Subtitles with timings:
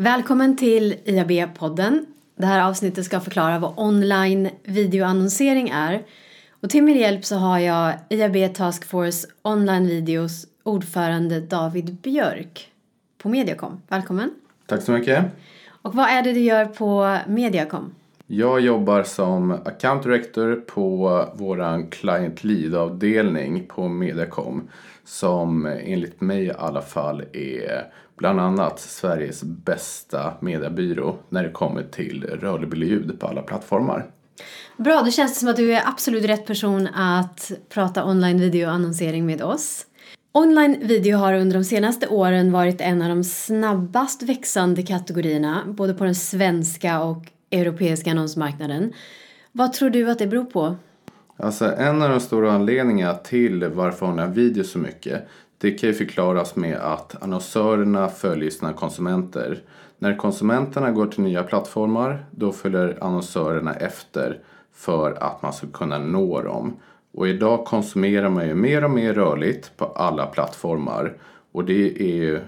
[0.00, 2.06] Välkommen till IAB-podden.
[2.36, 6.02] Det här avsnittet ska förklara vad online videoannonsering är.
[6.62, 12.68] Och till min hjälp så har jag IAB Task Force Online Videos ordförande David Björk
[13.22, 13.82] på Mediacom.
[13.88, 14.30] Välkommen!
[14.66, 15.24] Tack så mycket!
[15.82, 17.94] Och vad är det du gör på Mediacom?
[18.26, 24.68] Jag jobbar som account director på vår client lead-avdelning på Mediacom
[25.04, 27.84] som enligt mig i alla fall är
[28.18, 34.06] bland annat Sveriges bästa mediebyrå när det kommer till rörlig ljud på alla plattformar.
[34.76, 39.26] Bra, då känns det som att du är absolut rätt person att prata online videoannonsering
[39.26, 39.86] med oss.
[40.32, 45.94] Online video har under de senaste åren varit en av de snabbast växande kategorierna både
[45.94, 48.92] på den svenska och europeiska annonsmarknaden.
[49.52, 50.76] Vad tror du att det beror på?
[51.36, 55.28] Alltså en av de stora anledningarna till varför online video så mycket
[55.58, 59.62] det kan ju förklaras med att annonsörerna följer sina konsumenter.
[59.98, 64.40] När konsumenterna går till nya plattformar då följer annonsörerna efter
[64.72, 66.76] för att man ska kunna nå dem.
[67.12, 71.16] Och idag konsumerar man ju mer och mer rörligt på alla plattformar.
[71.52, 72.40] Och det är ju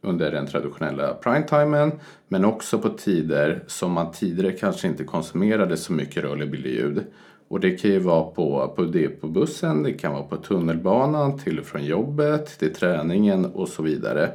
[0.00, 1.92] under den traditionella primetimen
[2.28, 7.04] men också på tider som man tidigare kanske inte konsumerade så mycket rörlig bild
[7.48, 11.38] och det kan ju vara på, på, det på bussen, det kan vara på tunnelbanan,
[11.38, 14.30] till och från jobbet, till träningen och så vidare.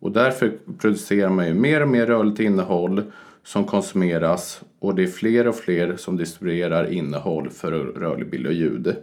[0.00, 3.02] Och därför producerar man ju mer och mer rörligt innehåll
[3.44, 8.52] som konsumeras och det är fler och fler som distribuerar innehåll för rörlig bild och
[8.52, 8.96] ljud.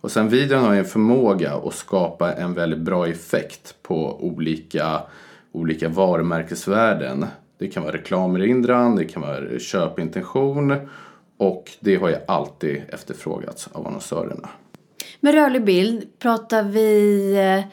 [0.00, 5.00] Och sen videon har ju en förmåga att skapa en väldigt bra effekt på olika,
[5.52, 7.26] olika varumärkesvärden.
[7.58, 10.74] Det kan vara reklamerinran, det kan vara köpintention
[11.38, 14.48] och det har ju alltid efterfrågats av annonsörerna.
[15.20, 17.64] Med rörlig bild, pratar vi,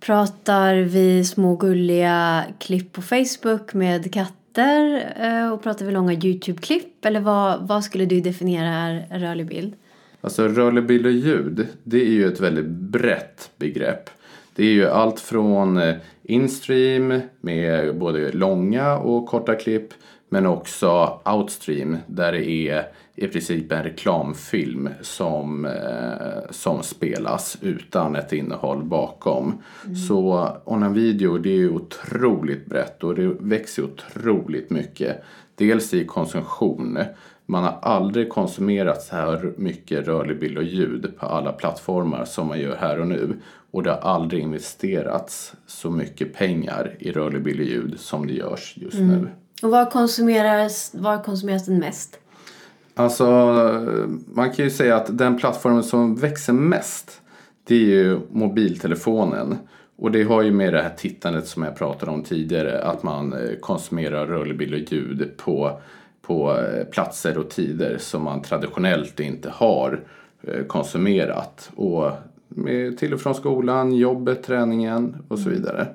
[0.00, 7.04] pratar vi små gulliga klipp på Facebook med katter eh, och pratar vi långa YouTube-klipp
[7.04, 9.74] eller vad, vad skulle du definiera är rörlig bild?
[10.20, 14.10] Alltså rörlig bild och ljud, det är ju ett väldigt brett begrepp.
[14.54, 19.94] Det är ju allt från eh, instream med både långa och korta klipp
[20.28, 28.16] men också outstream där det är i princip en reklamfilm som, eh, som spelas utan
[28.16, 29.62] ett innehåll bakom.
[29.84, 29.96] Mm.
[29.96, 35.22] Så online video det är ju otroligt brett och det växer otroligt mycket.
[35.54, 36.98] Dels i konsumtion.
[37.46, 42.46] Man har aldrig konsumerat så här mycket rörlig bild och ljud på alla plattformar som
[42.46, 43.36] man gör här och nu.
[43.70, 48.32] Och det har aldrig investerats så mycket pengar i rörlig bild och ljud som det
[48.32, 49.08] görs just mm.
[49.08, 49.28] nu.
[49.62, 52.18] Och var konsumeras, var konsumeras den mest?
[52.94, 53.26] Alltså,
[54.34, 57.22] man kan ju säga att den plattformen som växer mest
[57.64, 59.58] det är ju mobiltelefonen.
[59.96, 63.32] Och det har ju med det här tittandet som jag pratade om tidigare, att man
[63.32, 65.80] eh, konsumerar rörlig bild och ljud på,
[66.22, 70.00] på eh, platser och tider som man traditionellt inte har
[70.42, 71.70] eh, konsumerat.
[71.74, 72.10] Och
[72.98, 75.86] till och från skolan, jobbet, träningen och så vidare.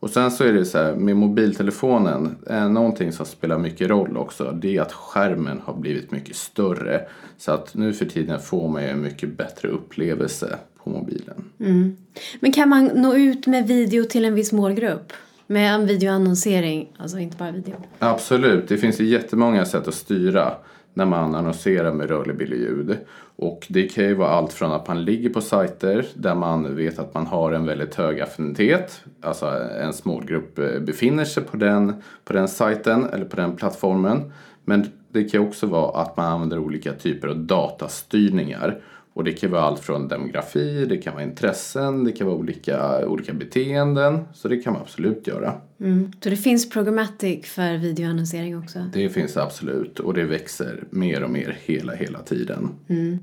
[0.00, 4.16] Och sen så är det så här med mobiltelefonen, eh, någonting som spelar mycket roll
[4.16, 7.00] också det är att skärmen har blivit mycket större.
[7.38, 11.44] Så att nu för tiden får man ju en mycket bättre upplevelse på mobilen.
[11.60, 11.96] Mm.
[12.40, 15.12] Men kan man nå ut med video till en viss målgrupp?
[15.46, 17.74] Med en videoannonsering, alltså inte bara video?
[17.98, 20.54] Absolut, det finns ju jättemånga sätt att styra
[20.98, 22.98] när man annonserar med rörlig bild och ljud.
[23.36, 26.98] Och det kan ju vara allt från att man ligger på sajter där man vet
[26.98, 29.46] att man har en väldigt hög affinitet, alltså
[29.80, 34.32] en målgrupp eh, befinner sig på den, på den sajten eller på den plattformen.
[34.64, 38.80] Men det kan också vara att man använder olika typer av datastyrningar
[39.18, 43.06] och det kan vara allt från demografi, det kan vara intressen, det kan vara olika,
[43.06, 44.24] olika beteenden.
[44.34, 45.54] Så det kan man absolut göra.
[45.80, 46.12] Mm.
[46.22, 48.78] Så det finns programmatic för videoannonsering också?
[48.92, 52.70] Det finns absolut och det växer mer och mer hela, hela tiden.
[52.88, 53.18] Mm.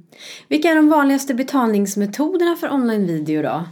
[0.47, 3.63] Vilka är de vanligaste betalningsmetoderna för online-video då?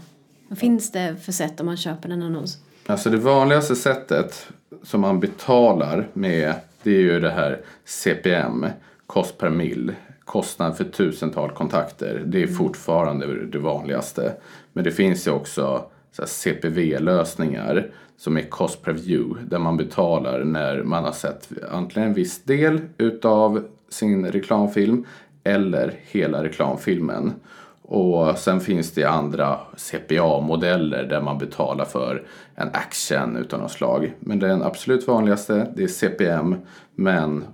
[0.48, 2.58] Vad finns det för sätt om man köper en annons?
[2.86, 4.48] Alltså det vanligaste sättet
[4.84, 6.54] som man betalar med
[6.84, 8.66] det är ju det här CPM,
[9.08, 9.92] kost per mil
[10.26, 12.24] kostnad för tusental kontakter.
[12.26, 12.56] Det är mm.
[12.56, 14.34] fortfarande det vanligaste.
[14.74, 15.86] Men det finns ju också
[16.26, 22.16] CPV-lösningar som är cost per view där man betalar när man har sett antingen en
[22.16, 25.06] viss del utav sin reklamfilm
[25.44, 27.34] eller hela reklamfilmen.
[27.82, 32.24] Och sen finns det andra CPA-modeller där man betalar för
[32.56, 34.14] en action utav något slag.
[34.20, 36.56] Men den absolut vanligaste det är CPM
[36.96, 37.46] men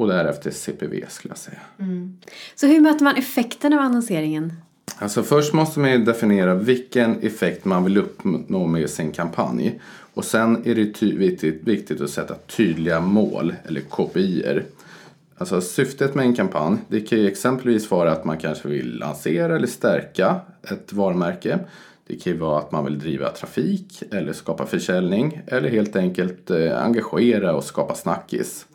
[0.00, 1.58] och därefter CPV skulle jag säga.
[1.78, 2.18] Mm.
[2.54, 4.52] Så hur möter man effekten av annonseringen?
[4.98, 9.80] Alltså först måste man ju definiera vilken effekt man vill uppnå med sin kampanj.
[10.14, 14.64] Och sen är det viktigt, viktigt att sätta tydliga mål eller KPIer.
[15.38, 19.56] Alltså syftet med en kampanj det kan ju exempelvis vara att man kanske vill lansera
[19.56, 21.58] eller stärka ett varumärke.
[22.06, 26.50] Det kan ju vara att man vill driva trafik eller skapa försäljning eller helt enkelt
[26.50, 28.66] eh, engagera och skapa snackis.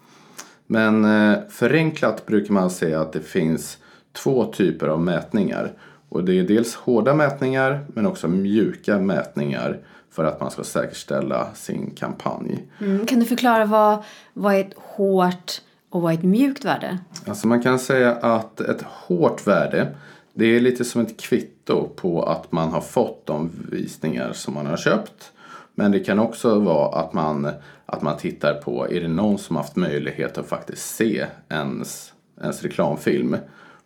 [0.67, 3.77] Men eh, förenklat brukar man säga att det finns
[4.13, 5.71] två typer av mätningar.
[6.09, 9.79] Och det är dels hårda mätningar men också mjuka mätningar
[10.11, 12.67] för att man ska säkerställa sin kampanj.
[12.79, 13.05] Mm.
[13.05, 14.03] Kan du förklara vad,
[14.33, 16.97] vad är ett hårt och vad är ett mjukt värde?
[17.27, 19.95] Alltså man kan säga att ett hårt värde
[20.37, 24.65] det är lite som ett kvitto på att man har fått de visningar som man
[24.65, 25.31] har köpt.
[25.75, 27.49] Men det kan också vara att man,
[27.85, 32.63] att man tittar på, är det någon som haft möjlighet att faktiskt se ens, ens
[32.63, 33.37] reklamfilm?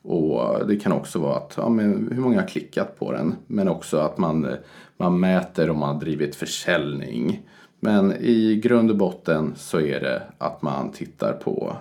[0.01, 3.35] Och det kan också vara att, ja, men hur många har klickat på den?
[3.47, 4.47] Men också att man,
[4.97, 7.41] man mäter om man har drivit försäljning.
[7.79, 11.75] Men i grund och botten så är det att man tittar på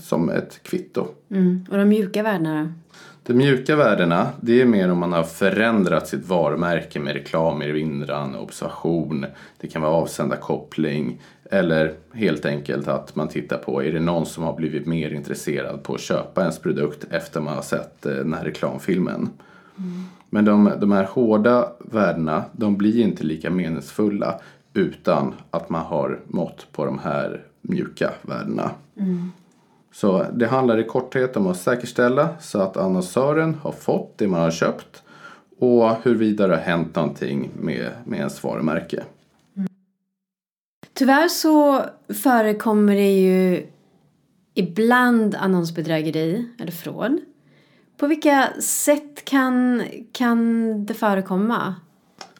[0.00, 1.06] som ett kvitto.
[1.30, 1.66] Mm.
[1.70, 2.68] Och de mjuka värdena då?
[3.26, 8.36] De mjuka värdena, det är mer om man har förändrat sitt varumärke med reklam, erinran,
[8.36, 9.26] observation.
[9.60, 11.20] Det kan vara avsända koppling
[11.52, 15.82] eller helt enkelt att man tittar på, är det någon som har blivit mer intresserad
[15.82, 19.30] på att köpa ens produkt efter man har sett eh, den här reklamfilmen.
[19.78, 20.04] Mm.
[20.30, 24.40] Men de, de här hårda värdena, de blir inte lika meningsfulla
[24.74, 28.70] utan att man har mått på de här mjuka värdena.
[28.96, 29.32] Mm.
[29.92, 34.40] Så det handlar i korthet om att säkerställa så att annonsören har fått det man
[34.40, 35.02] har köpt
[35.58, 39.02] och huruvida det har hänt någonting med, med ens varumärke.
[41.02, 41.84] Tyvärr så
[42.22, 43.66] förekommer det ju
[44.54, 47.20] ibland annonsbedrägeri eller fråd.
[47.96, 49.82] På vilka sätt kan,
[50.12, 51.74] kan det förekomma?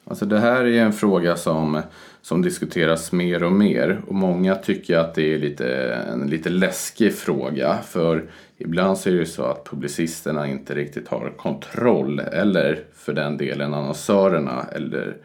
[0.03, 1.81] Alltså det här är en fråga som
[2.21, 4.01] som diskuteras mer och mer.
[4.07, 7.77] Och många tycker att det är lite, en lite läskig fråga.
[7.77, 8.25] För
[8.57, 12.19] ibland så är det så att publicisterna inte riktigt har kontroll.
[12.19, 14.65] Eller för den delen annonsörerna.
[14.75, 15.17] Eller,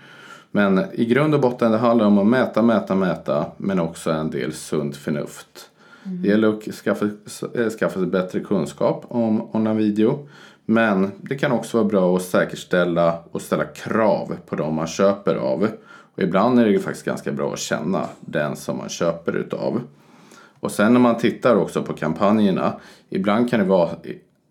[0.51, 3.47] men i grund och botten det handlar om att mäta, mäta, mäta.
[3.57, 5.71] Men också en del sunt förnuft.
[6.05, 6.23] Mm.
[6.23, 7.05] Det gäller att skaffa,
[7.55, 10.29] eh, skaffa sig bättre kunskap om online video.
[10.65, 15.35] Men det kan också vara bra att säkerställa och ställa krav på de man köper
[15.35, 15.69] av.
[16.15, 19.81] Och ibland är det faktiskt ganska bra att känna den som man köper utav.
[20.61, 22.73] Och sen när man tittar också på kampanjerna.
[23.11, 23.91] Ibland kan det vara,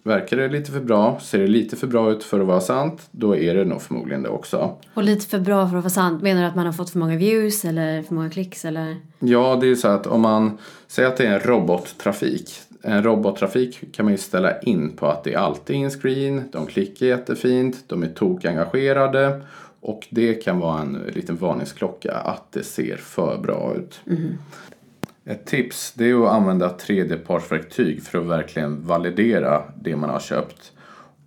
[0.07, 3.07] verkar det lite för bra, ser det lite för bra ut för att vara sant,
[3.11, 4.75] då är det nog förmodligen det också.
[4.93, 6.99] Och lite för bra för att vara sant, menar du att man har fått för
[6.99, 8.95] många views eller för många klicks eller?
[9.19, 10.57] Ja, det är ju så att om man
[10.87, 12.53] säger att det är en robottrafik.
[12.81, 16.65] En robottrafik kan man ju ställa in på att det är alltid in screen, de
[16.65, 19.41] klickar jättefint, de är tokengagerade
[19.79, 23.99] och det kan vara en liten varningsklocka att det ser för bra ut.
[24.07, 24.37] Mm.
[25.29, 30.71] Ett tips det är att använda tredjepartsverktyg för att verkligen validera det man har köpt.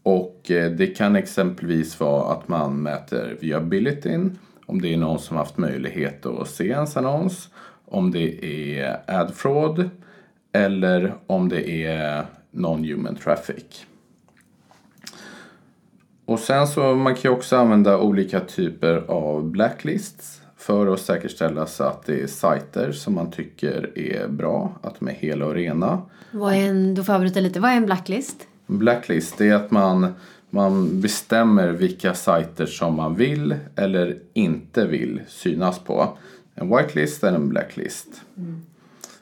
[0.02, 5.36] Och eh, det kan exempelvis vara att man mäter viabilityn, om det är någon som
[5.36, 7.48] haft möjlighet att se ens annons,
[7.84, 9.90] om det är ad fraud
[10.52, 13.86] eller om det är non-human traffic.
[16.24, 21.66] Och sen så man kan ju också använda olika typer av blacklists för att säkerställa
[21.66, 25.54] så att det är sajter som man tycker är bra, att de är hela och
[25.54, 26.02] rena.
[26.30, 28.46] Vad är en, då får jag bryta lite, vad är en blacklist?
[28.66, 30.14] Blacklist det är att man,
[30.50, 36.08] man bestämmer vilka sajter som man vill eller inte vill synas på.
[36.54, 38.08] En whitelist eller en blacklist.
[38.36, 38.62] Mm.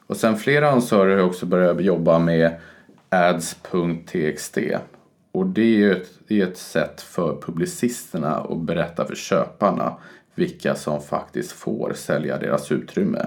[0.07, 2.55] Och sen flera annonsörer har också börjat jobba med
[3.09, 4.57] ads.txt
[5.31, 9.95] och det är ju ett, det är ett sätt för publicisterna att berätta för köparna
[10.39, 13.25] vilka som faktiskt får sälja deras utrymme.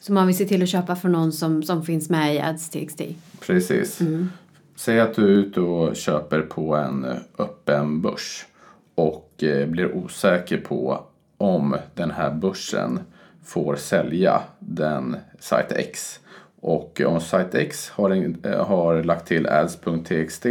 [0.00, 3.02] Så man vill se till att köpa från någon som, som finns med i Ads.txt?
[3.40, 4.00] Precis.
[4.00, 4.28] Mm.
[4.76, 7.06] Säg att du är ute och köper på en
[7.38, 8.46] öppen börs
[8.94, 11.04] och eh, blir osäker på
[11.36, 13.00] om den här börsen
[13.44, 16.20] får sälja den sajt X
[16.60, 20.46] och om SiteX har, en, eh, har lagt till ads.txt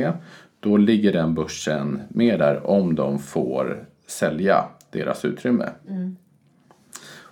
[0.60, 5.70] då ligger den börsen med där om de får sälja deras utrymme.
[5.88, 6.16] Mm.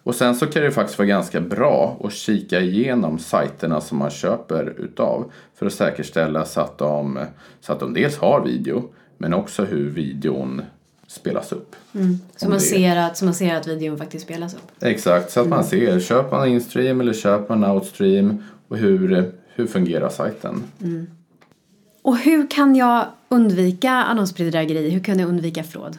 [0.08, 4.10] Och sen så kan det faktiskt vara ganska bra att kika igenom sajterna som man
[4.10, 7.26] köper utav för att säkerställa så att de,
[7.62, 10.62] så att de dels har video men också hur videon
[11.08, 11.76] spelas upp.
[11.94, 12.20] Mm.
[12.36, 14.72] Så, man ser att, så man ser att videon faktiskt spelas upp?
[14.80, 15.58] Exakt, så att mm.
[15.58, 20.64] man ser, köper man instream eller köper man outstream och hur, hur fungerar sajten?
[20.82, 21.08] Mm.
[22.02, 24.90] Och hur kan jag undvika annonsbedrägeri?
[24.90, 25.98] Hur kan jag undvika fraud?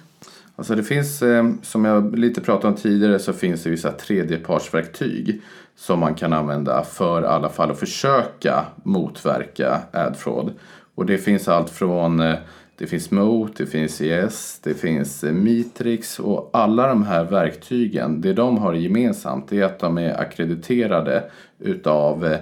[0.59, 5.43] Alltså det finns, eh, som jag lite pratade om tidigare, så finns det vissa tredjepartsverktyg
[5.77, 10.53] som man kan använda för i alla fall att försöka motverka ad fraud.
[10.95, 12.35] Och det finns allt från eh,
[12.79, 18.21] det finns Moat, det finns ES, det finns eh, Mitrix och alla de här verktygen,
[18.21, 22.37] det de har gemensamt är att de är akkrediterade utav,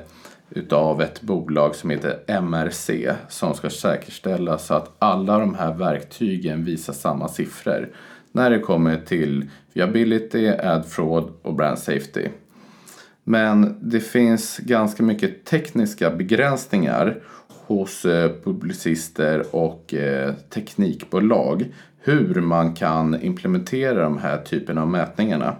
[0.50, 2.90] utav ett bolag som heter MRC
[3.28, 7.88] som ska säkerställa så att alla de här verktygen visar samma siffror
[8.32, 12.28] när det kommer till viability, ad fraud och brand safety.
[13.24, 17.20] Men det finns ganska mycket tekniska begränsningar
[17.66, 21.64] hos eh, publicister och eh, teknikbolag
[22.00, 25.56] hur man kan implementera de här typen av mätningarna.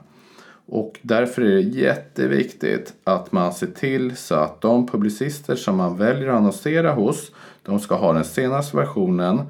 [0.67, 5.97] Och därför är det jätteviktigt att man ser till så att de publicister som man
[5.97, 7.33] väljer att annonsera hos
[7.63, 9.43] de ska ha den senaste versionen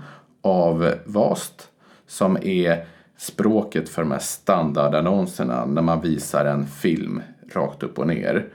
[0.43, 1.69] av VAST
[2.07, 2.85] som är
[3.19, 8.49] språket för de här standardannonserna när man visar en film rakt upp och ner.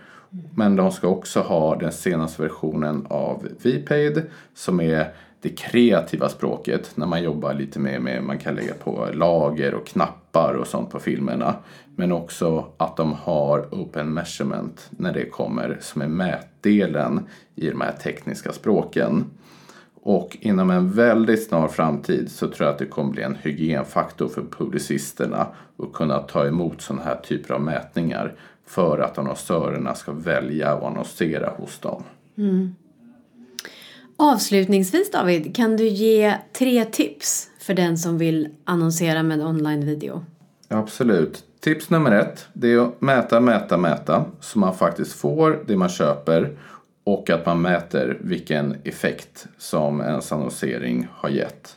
[0.55, 6.91] Men de ska också ha den senaste versionen av VPaid som är det kreativa språket
[6.95, 10.89] när man jobbar lite mer med, man kan lägga på lager och knappar och sånt
[10.89, 11.55] på filmerna.
[11.95, 17.81] Men också att de har Open Measurement när det kommer som är mätdelen i de
[17.81, 19.25] här tekniska språken.
[20.03, 24.27] Och inom en väldigt snar framtid så tror jag att det kommer bli en hygienfaktor
[24.27, 28.33] för publicisterna att kunna ta emot sådana här typer av mätningar
[28.65, 32.03] för att annonsörerna ska välja att annonsera hos dem.
[32.37, 32.75] Mm.
[34.23, 40.25] Avslutningsvis David, kan du ge tre tips för den som vill annonsera med online-video?
[40.67, 41.43] Absolut.
[41.59, 45.89] Tips nummer ett, det är att mäta, mäta, mäta så man faktiskt får det man
[45.89, 46.57] köper
[47.03, 51.75] och att man mäter vilken effekt som ens annonsering har gett.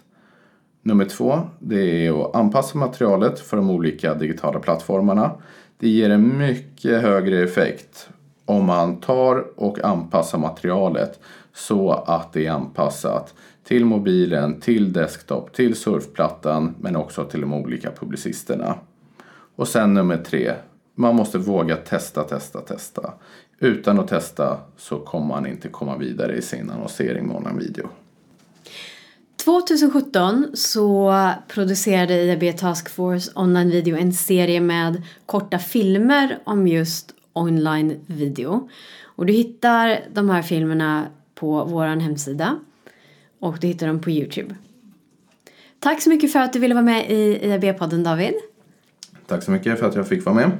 [0.83, 5.31] Nummer två, det är att anpassa materialet för de olika digitala plattformarna.
[5.79, 8.09] Det ger en mycket högre effekt
[8.45, 11.21] om man tar och anpassar materialet
[11.55, 13.35] så att det är anpassat
[13.65, 18.79] till mobilen, till desktop, till surfplattan men också till de olika publicisterna.
[19.57, 20.55] Och sen nummer tre,
[20.95, 23.13] man måste våga testa, testa, testa.
[23.59, 27.89] Utan att testa så kommer man inte komma vidare i sin annonsering med online video.
[29.45, 31.15] 2017 så
[31.49, 38.69] producerade IAB Task Force Online Video en serie med korta filmer om just online video.
[39.05, 42.59] Och du hittar de här filmerna på vår hemsida
[43.39, 44.55] och du hittar dem på Youtube.
[45.79, 48.35] Tack så mycket för att du ville vara med i IAB-podden David.
[49.27, 50.51] Tack så mycket för att jag fick vara med.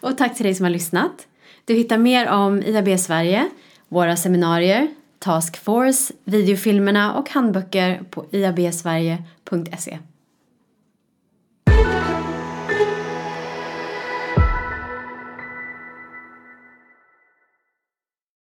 [0.00, 1.26] Och tack till dig som har lyssnat.
[1.64, 3.48] Du hittar mer om IAB Sverige,
[3.88, 9.98] våra seminarier, Task Force, videofilmerna och handböcker på iabsverige.se.